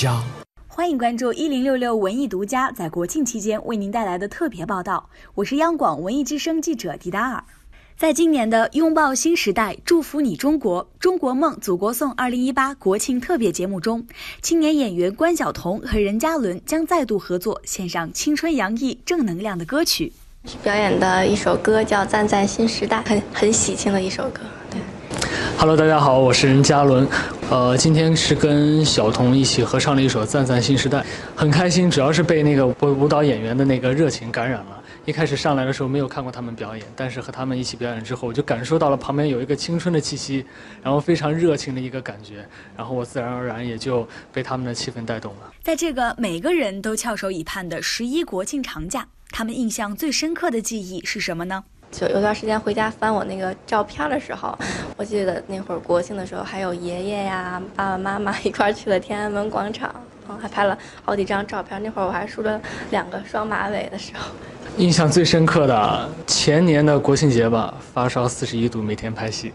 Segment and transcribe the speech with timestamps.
[0.00, 0.22] 家。
[0.66, 7.44] 欢迎关注一零六六文艺独家在国庆期间为您带来的特别报道，我是央广文艺之声记者迪达尔。
[7.98, 14.06] 在今年的“拥抱新时代，祝福你中国，中国梦，祖国颂”二零一八国庆特别节目中，
[14.40, 20.14] 青年演员关晓彤和任嘉伦将再度合作，献上青春洋溢、正能量的歌曲。
[20.62, 24.40] 表演的一首歌叫《赞赞新时代》，很很喜庆的一首歌。
[24.70, 24.80] 对
[25.58, 27.06] ，Hello，大家好，我是任嘉伦，
[27.50, 30.98] 呃，今天是跟小童一起合唱了一首《赞赞新时代》，
[31.34, 34.80] 很开心，主要是被那个舞舞蹈演员的那个热情感染了。
[35.04, 40.46] 一开始上来的时候没有看过他们表演，但是和他们一起表演之后，我就感受到了旁边有一个青春的气息，
[40.80, 45.52] 然后非常热情的一个感觉，然后我自然而然也就被他们的气氛带动了。
[45.60, 51.64] 在这个每个人都翘首以盼的十一国庆长假，他们印象最深刻的记忆是什么呢？
[51.90, 54.56] 就有段时间回家翻我那个照片的时候，
[54.96, 59.92] 我记得那会儿国庆的时候，还有爷爷呀、爸爸妈妈一块儿去了天安门广场，
[60.28, 61.82] 嗯，还拍了好几张照片。
[61.82, 64.30] 那会儿我还梳了两个双马尾的时候。
[64.76, 69.52] 印象最深刻的前年的国庆节吧，发烧四十一度，每天拍戏。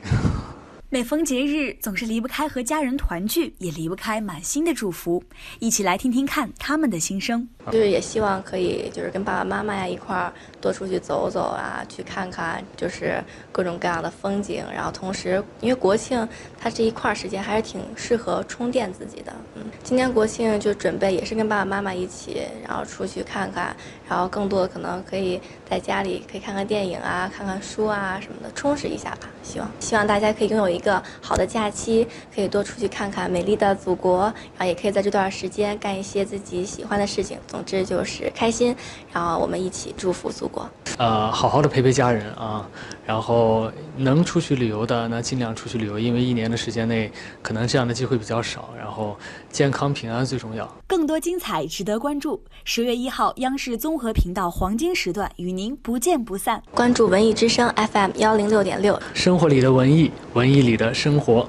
[0.96, 5.22] 每逢节日，总是离不开和家人团聚，也离不开满心的祝福。
[5.60, 7.46] 一起来听听看他们的心声。
[7.70, 13.22] 就是也希望可以，就是跟爸爸妈妈呀一块儿多出去走走啊，去看看就是
[13.52, 14.64] 各种各样的风景。
[14.74, 16.26] 然后同时，因为国庆
[16.58, 19.34] 它这一块儿时间还是挺适合充电自己的。
[19.56, 23.76] 嗯，今年国庆就准备也是跟爸爸妈妈一起，然后出去看看，
[24.08, 29.28] 然后更多的可能可以在家里可以看看电影啊，看看书啊什么的，充实一下吧。
[29.44, 34.22] 希望希望大家可以拥有一个好的假期，可以多出去看看美丽的祖国，
[34.58, 37.38] 然后也可以在这段时间干一些自己喜欢的事情。
[37.48, 38.76] 总之就是开心，
[39.12, 40.70] 然后我们一起祝福祖国。
[40.98, 42.66] 呃，好好的陪陪家人啊，
[43.06, 48.70] 然后能出去旅游的那尽量出去旅游，因为一年的时间内可能这样的机会比较少。
[48.78, 49.18] 然后
[49.50, 50.72] 健康平安最重要。
[50.88, 52.42] 更多精彩值得关注。
[52.64, 56.62] 十月一号，央视综合频道黄金时段与您不见不散。
[56.72, 61.48] 关注文艺之声 FM 幺零六点六，生活里的文艺，文艺里的生活。